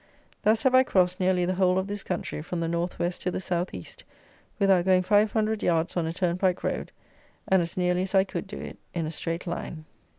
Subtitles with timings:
[0.41, 3.29] Thus have I crossed nearly the whole of this country from the North West to
[3.29, 4.03] the South East,
[4.57, 6.91] without going five hundred yards on a turnpike road,
[7.47, 9.85] and, as nearly as I could do it, in a straight line.